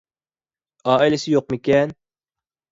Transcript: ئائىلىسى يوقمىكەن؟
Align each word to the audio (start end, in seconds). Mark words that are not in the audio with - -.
ئائىلىسى 0.95 1.35
يوقمىكەن؟ 1.37 1.97